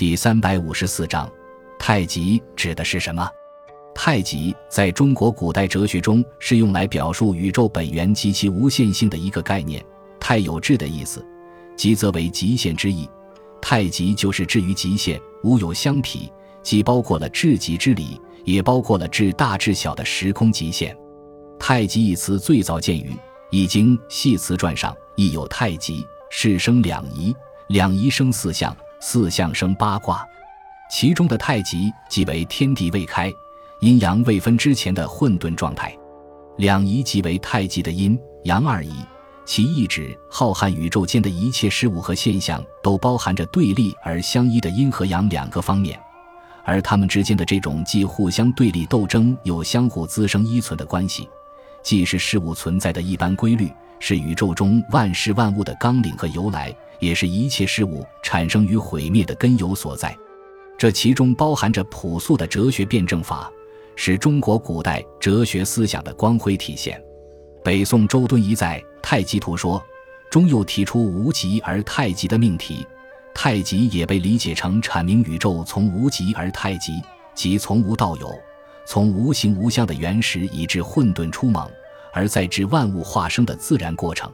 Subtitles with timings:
[0.00, 1.30] 第三百五十四章，
[1.78, 3.28] 太极指的是什么？
[3.94, 9.84] 太极在中国古代哲学中是用来表述宇宙本源及其无限性的一个概念。
[10.18, 11.22] 太有志的意思，
[11.76, 13.06] 极则为极限之意。
[13.60, 16.32] 太极就是至于极限，无有相匹，
[16.62, 20.96] 既包括了至极之理，也包括了至大至小的时空极限。
[21.58, 23.10] 太极一词最早见于
[23.50, 27.36] 《易经·系辞传》上，亦有太极，是生两仪，
[27.68, 30.24] 两仪生四象，四象生八卦。
[30.90, 33.32] 其中的太极即为天地未开。
[33.80, 35.96] 阴阳未分之前的混沌状态，
[36.58, 38.92] 两仪即为太极的阴阳二仪，
[39.46, 45.98] 其意指浩瀚宇宙间的一切事物和现象都包含着对立而相依的阴和阳两个方面，
[46.62, 51.26] 而它们之间的这种既互相对立斗争又相互滋生依存的关系，
[51.82, 60.16] 既是事物存在的一般规律，是宇宙中万事万物的纲领和由来，也是一切事物产生与毁灭的根由所在。
[60.78, 63.50] 这其中包含着朴素的哲学辩证法。
[64.02, 66.98] 是中国古代哲学思想的光辉体现。
[67.62, 69.78] 北宋周敦颐在《太极图说》
[70.30, 72.86] 中又提出“无极而太极”的命题，
[73.34, 76.98] 太极也被理解成阐明宇宙从无极而太极，
[77.34, 78.32] 即从无到有，
[78.86, 81.70] 从无形无相的原始以至混沌初萌，
[82.14, 84.32] 而再至万物化生的自然过程。